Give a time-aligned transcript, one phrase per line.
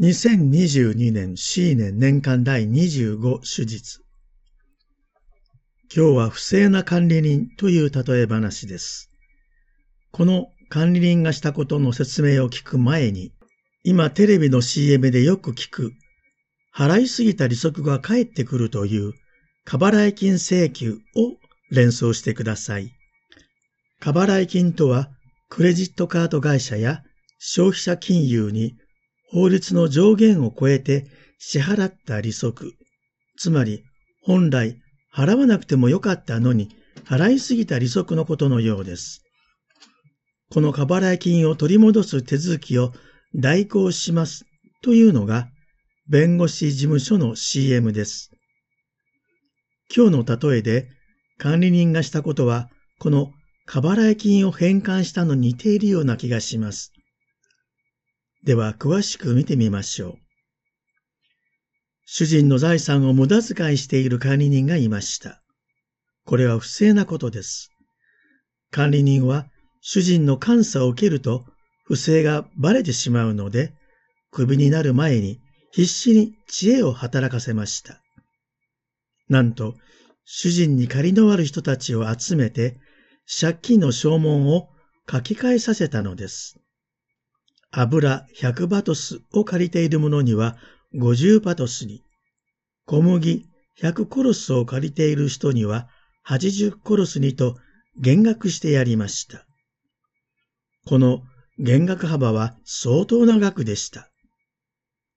[0.00, 4.04] 2022年 C 年年間第25手術。
[5.92, 9.10] 今日は不正な管理人という例え話です。
[10.12, 13.32] この管理人がしたことの説明を聞く前に、
[13.82, 15.92] 今テレビの CM でよく聞く、
[16.72, 19.14] 払いすぎた利息が返ってくるという
[19.64, 21.34] 過払い金請求を
[21.72, 22.92] 連想してください。
[23.98, 25.10] 過払い金とは、
[25.48, 27.02] クレジットカード会社や
[27.40, 28.76] 消費者金融に
[29.30, 31.06] 法律の上限を超えて
[31.38, 32.74] 支払った利息、
[33.36, 33.84] つまり
[34.22, 34.80] 本来
[35.14, 36.70] 払わなくてもよかったのに
[37.04, 39.22] 払いすぎた利息のことのようです。
[40.50, 42.92] この過払い金を取り戻す手続きを
[43.34, 44.46] 代行します
[44.82, 45.48] というのが
[46.08, 48.30] 弁護士事務所の CM です。
[49.94, 50.88] 今日の例えで
[51.36, 53.32] 管理人がしたことはこの
[53.66, 56.92] 過払い金を返還したのに似ているような気がします。
[58.44, 60.14] では詳しく見てみましょう。
[62.06, 65.42] 主人の財産を無駄遣いしている管理人がいました。
[66.24, 67.70] これは不正なことです。
[68.70, 69.46] 管理人は
[69.80, 71.44] 主人の監査を受けると
[71.84, 73.74] 不正がバレてしまうので、
[74.30, 75.40] クビになる前に
[75.72, 78.02] 必死に知恵を働かせました。
[79.28, 79.74] なんと、
[80.24, 82.78] 主人に借りのある人たちを集めて、
[83.40, 84.68] 借金の証文を
[85.10, 86.58] 書き換えさせたのです。
[87.70, 90.56] 油100バトスを借りている者には
[90.94, 92.02] 50バトスに、
[92.86, 93.46] 小麦
[93.80, 95.88] 100コロスを借りている人には
[96.26, 97.56] 80コロスにと
[97.96, 99.44] 減額してやりました。
[100.86, 101.22] この
[101.58, 104.08] 減額幅は相当な額でした。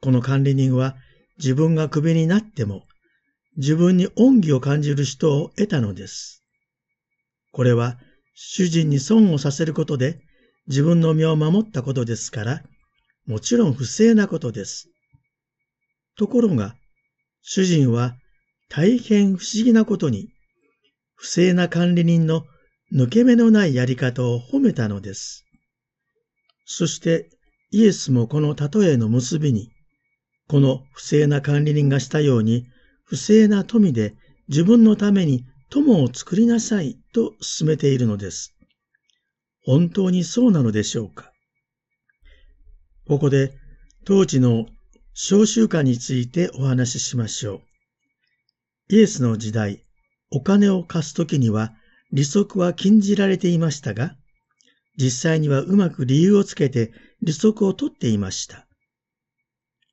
[0.00, 0.96] この管理人は
[1.38, 2.84] 自分がクビになっても
[3.56, 6.42] 自分に恩義を感じる人を得たのです。
[7.52, 7.98] これは
[8.34, 10.20] 主人に損をさせることで
[10.66, 12.62] 自分の身を守ったことですから、
[13.26, 14.88] もちろん不正なことです。
[16.16, 16.74] ところが、
[17.42, 18.16] 主人は
[18.68, 20.28] 大変不思議なことに、
[21.14, 22.44] 不正な管理人の
[22.92, 25.44] 抜け目のないやり方を褒めたのです。
[26.64, 27.30] そして
[27.72, 29.70] イエスもこの例えの結びに、
[30.48, 32.66] この不正な管理人がしたように、
[33.04, 34.14] 不正な富で
[34.48, 38.54] 自分のために友を作りなさいと進めているのです。
[39.64, 41.32] 本当にそうなのでしょうか？
[43.06, 43.52] ここで
[44.04, 44.66] 当時の
[45.12, 47.60] 召集歌についてお話ししましょう。
[48.94, 49.84] イエスの時代、
[50.30, 51.72] お金を貸すときには
[52.12, 54.16] 利息は禁じられていましたが、
[54.96, 58.66] 実際にはうまく理由をつけて利息を取っていました。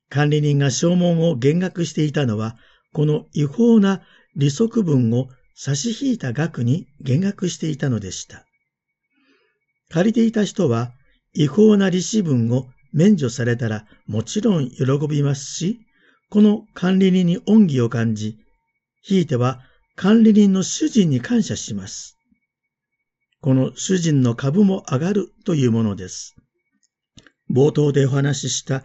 [0.08, 2.56] 管理人が証文を減額していたのは、
[2.94, 4.02] この違法な
[4.34, 8.46] 利息分を差し引いた額に減額していたのでした。
[9.90, 10.92] 借りていた人は
[11.34, 15.80] 違法な利子分を免除されたらもちろん喜びますし、
[16.30, 18.38] この管理人に恩義を感じ、
[19.02, 19.60] ひいては
[19.96, 22.18] 管理人の主人に感謝します。
[23.40, 26.34] この主人の株も上がるというものです。
[27.50, 28.84] 冒頭でお話しした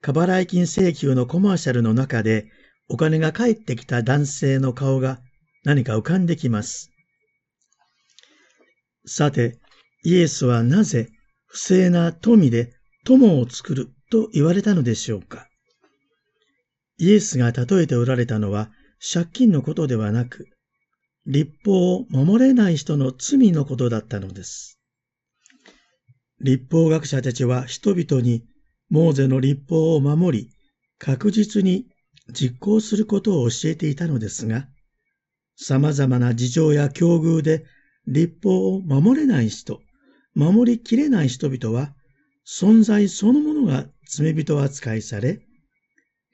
[0.00, 2.46] 過払い金請求のコマーシャルの中で
[2.88, 5.18] お金が返ってきた男性の顔が
[5.64, 6.90] 何か浮かんできます。
[9.06, 9.58] さて、
[10.06, 11.08] イエスはなぜ
[11.46, 12.74] 不正な富で
[13.06, 15.46] 友を作ると言われたのでしょうか？
[16.98, 18.70] イエスが例えておられたのは
[19.12, 20.46] 借金のことではなく、
[21.26, 24.78] 立法を守れない人の罪のことだったのです。
[26.40, 28.44] 立法学者たちは人々に
[28.90, 30.50] モーゼの立法を守り、
[30.98, 31.86] 確実に
[32.30, 34.68] 実行することを教えていたのですが、
[35.56, 37.64] 様々な事情や境遇で
[38.06, 39.80] 立法を守れない人、
[40.34, 41.94] 守りきれない人々は、
[42.46, 45.40] 存在そのものが罪人扱いされ、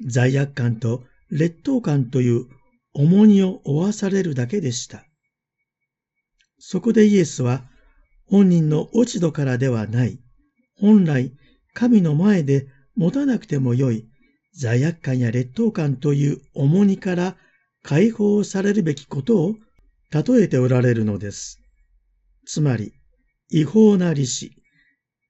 [0.06, 2.46] 罪悪感と劣等感という
[2.94, 5.04] 重荷を負わされるだけでした。
[6.58, 7.64] そこでイエスは、
[8.26, 10.18] 本人の落ち度からではない、
[10.76, 11.32] 本来
[11.74, 14.08] 神の前で持たなくてもよい
[14.54, 17.36] 罪悪感や劣等感という重荷から
[17.82, 19.56] 解放されるべきことを
[20.10, 21.60] 例えておられるのです。
[22.46, 22.92] つまり、
[23.50, 24.52] 違法な利子、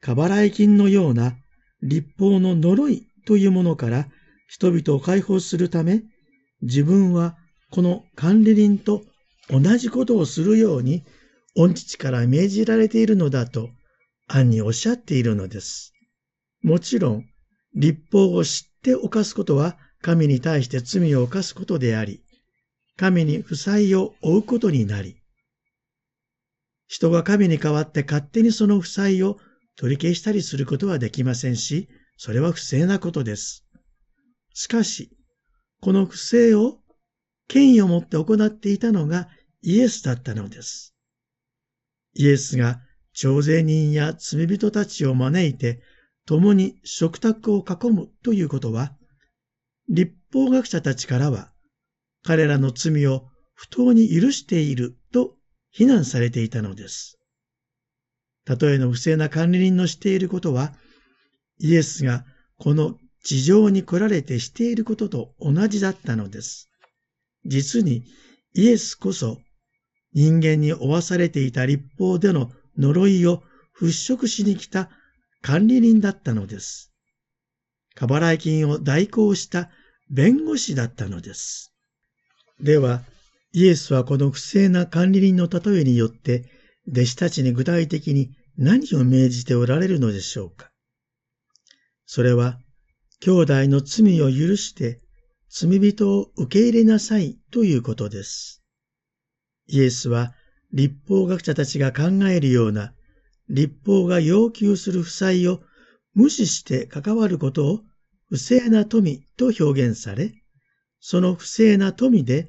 [0.01, 1.37] 過払い金のような
[1.83, 4.07] 立法の呪いというものから
[4.47, 6.03] 人々を解放するため、
[6.61, 7.37] 自分は
[7.71, 9.03] この管理人と
[9.49, 11.03] 同じことをするように、
[11.57, 13.71] 御父から命じられているのだと、
[14.29, 15.95] 暗におっしゃっているのです。
[16.63, 17.25] もちろん、
[17.75, 22.23] 立法を知って犯すことは神に対して罪を犯すことであり、
[22.97, 25.20] 神に負債を負うことになり、
[26.91, 29.39] 人が神に代わって勝手にその負債を
[29.77, 33.65] 取り消したりすることはできませんし、それは不正なことです。
[34.55, 35.17] しかし、
[35.81, 36.81] この不正を
[37.47, 39.29] 権威を持って行っていたのが
[39.63, 40.97] イエスだったのです。
[42.15, 42.81] イエスが
[43.13, 45.81] 徴税人や罪人たちを招いて
[46.27, 48.97] 共に食卓を囲むということは、
[49.89, 51.53] 立法学者たちからは
[52.25, 54.97] 彼らの罪を不当に許している
[55.71, 57.19] 非難されていたのです。
[58.45, 60.75] たとえの不正な管理人のしていることは、
[61.59, 62.25] イエスが
[62.59, 66.69] この地上に来られてしていることと同じだったのです。
[67.45, 68.05] 実に
[68.55, 69.39] イエスこそ
[70.13, 73.43] 人間に負わされていた立法での呪いを
[73.79, 74.91] 払拭しに来た
[75.43, 76.93] 管理人だったのです。
[77.95, 79.71] 過払い金を代行した
[80.11, 81.73] 弁護士だったのです。
[82.61, 83.05] では、
[83.52, 86.44] イエスはこの不正な管理人の例えによって、
[86.88, 90.70] 弟子たちに具体的に何を命じておられるのでしょうか。
[92.06, 92.58] それは、
[93.20, 95.00] 兄弟の罪を許して
[95.50, 98.62] 罪人を受け入れなさいということです。
[99.67, 100.32] イエスは
[100.73, 102.94] 立法学者たちが考えるような
[103.49, 105.61] 立法が要求する負債を
[106.14, 107.81] 無視して関わることを
[108.29, 110.32] 不正な富と表現され、
[111.00, 112.49] その不正な富で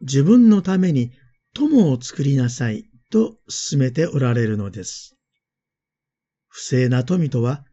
[0.00, 1.12] 自分のために
[1.54, 5.16] 友を作りなさいと進めておられるのです。
[6.48, 7.64] 不正な富とは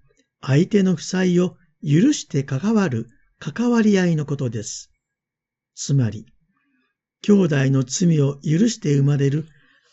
[0.42, 3.08] 相手の負債を許して関わる
[3.40, 4.92] 関わり合いのことです。
[5.76, 6.26] つまり、
[7.22, 9.48] 兄弟の罪を許して生まれる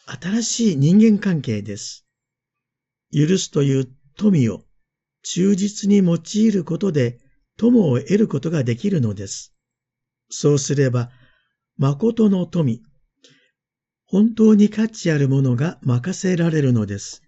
[0.06, 2.06] 新しい人間関係です。
[3.12, 3.86] 許すという
[4.16, 4.64] 富を
[5.22, 7.20] 忠実に用いることで
[7.56, 9.54] 友を得ることができるのです。
[10.30, 11.10] そうすれば、
[11.76, 12.82] 誠の富、
[14.06, 17.20] 本当に価値あるものが任せられるのです。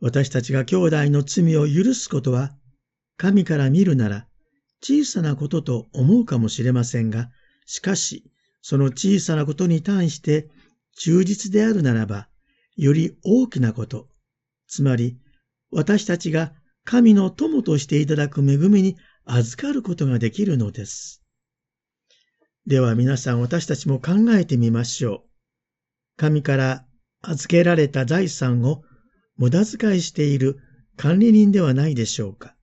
[0.00, 2.54] 私たちが兄弟の罪を許すことは、
[3.16, 4.26] 神から見るなら
[4.82, 7.30] 小さなことと思うかもしれませんが、
[7.64, 8.30] しかし、
[8.60, 10.50] その小さなことに対して
[10.98, 12.28] 忠実であるならば、
[12.76, 14.08] より大きなこと、
[14.68, 15.16] つまり
[15.70, 16.52] 私たちが
[16.84, 21.23] 神の友としていただく恵みに預かることができるのです。
[22.66, 25.20] では皆さん私たちも考えてみましょう。
[26.16, 26.86] 神から
[27.20, 28.82] 預けられた財産を
[29.36, 30.58] 無駄遣いしている
[30.96, 32.54] 管理人ではないでしょうか。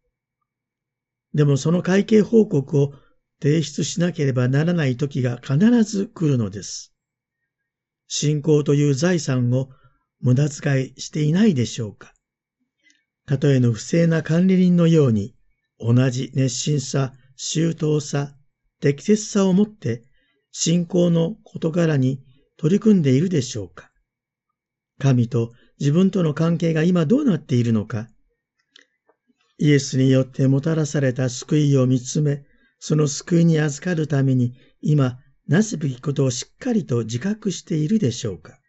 [1.35, 2.93] でもその会計報告を
[3.41, 6.93] 提出しなければならない時が必ず来るのです。
[8.07, 9.69] 信仰という財産を
[10.19, 12.13] 無駄遣いしていないでしょうか。
[13.27, 15.35] たとえの不正な管理人のように、
[15.79, 18.35] 同じ熱心さ、周到さ、
[18.81, 20.03] 適切さをもって
[20.51, 22.19] 信仰の事柄に
[22.57, 23.91] 取り組んでいるでしょうか。
[24.99, 28.09] 神と自分との関係が今どうなっているのか、
[29.57, 32.43] イエスによってもたらされた救いを見つめ、
[32.79, 38.59] その救いに預かるために今なすべきことをしっかりと自覚しているでしょうか。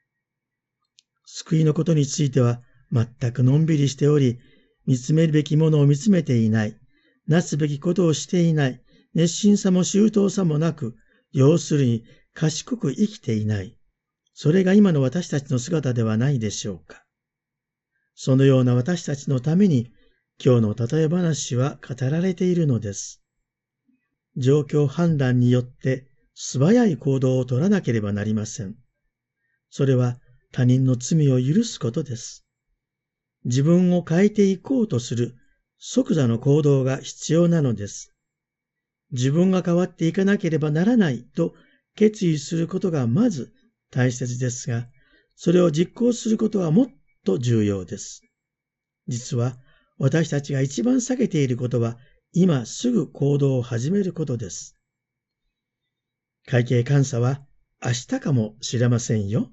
[1.25, 2.61] 救いのことについては
[2.93, 4.39] 全くのんびりしており、
[4.87, 6.77] 見つめるべきものを見つめていない、
[7.27, 8.83] なすべきことをしていない、
[9.15, 10.97] 熱心さも周到さもなく、
[11.33, 12.05] 要するに
[12.35, 13.79] 賢く生きていない。
[14.35, 17.05] それが今の私たちの姿ではないでしょうか。
[18.15, 19.91] そのような私たちのために
[20.43, 23.23] 今日の例え話は語られているのです。
[24.37, 28.77] 状況判断によって素早い行動を取らなければなりません。
[29.71, 30.19] それは
[30.53, 32.47] 他人の罪を許すことです。
[33.45, 35.37] 自分を変えていこうとする
[35.79, 38.12] 即座の行動が必要なのです。
[39.13, 41.55] 自分が変わっていかなければならないと
[41.95, 43.53] 決意することがまず
[43.91, 44.89] 大切ですが、
[45.37, 46.87] それを実行することはもっ
[47.25, 48.23] と重要です。
[49.09, 49.57] 実は
[49.99, 51.99] 私たちが一番避けていることは、
[52.33, 54.77] 今すぐ行動を始めることです。
[56.47, 57.47] 会計監査は
[57.85, 59.51] 明日かもしれませんよ。